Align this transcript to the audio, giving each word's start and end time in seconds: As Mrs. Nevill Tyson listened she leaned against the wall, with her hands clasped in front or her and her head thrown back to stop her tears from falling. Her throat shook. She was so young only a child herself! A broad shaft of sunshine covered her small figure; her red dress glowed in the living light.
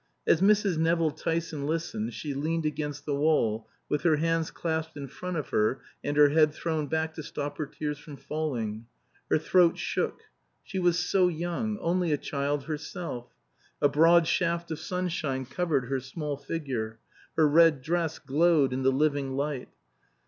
As 0.25 0.41
Mrs. 0.41 0.79
Nevill 0.79 1.11
Tyson 1.11 1.67
listened 1.67 2.15
she 2.15 2.33
leaned 2.33 2.65
against 2.65 3.05
the 3.05 3.13
wall, 3.13 3.69
with 3.87 4.01
her 4.01 4.15
hands 4.15 4.49
clasped 4.49 4.97
in 4.97 5.07
front 5.07 5.37
or 5.37 5.43
her 5.51 5.81
and 6.03 6.17
her 6.17 6.29
head 6.29 6.55
thrown 6.55 6.87
back 6.87 7.13
to 7.13 7.21
stop 7.21 7.59
her 7.59 7.67
tears 7.67 7.99
from 7.99 8.17
falling. 8.17 8.87
Her 9.29 9.37
throat 9.37 9.77
shook. 9.77 10.21
She 10.63 10.79
was 10.79 10.97
so 10.97 11.27
young 11.27 11.77
only 11.77 12.11
a 12.11 12.17
child 12.17 12.63
herself! 12.63 13.27
A 13.79 13.89
broad 13.89 14.25
shaft 14.25 14.71
of 14.71 14.79
sunshine 14.79 15.45
covered 15.45 15.85
her 15.85 15.99
small 15.99 16.35
figure; 16.35 16.97
her 17.37 17.47
red 17.47 17.83
dress 17.83 18.17
glowed 18.17 18.73
in 18.73 18.81
the 18.81 18.91
living 18.91 19.33
light. 19.33 19.69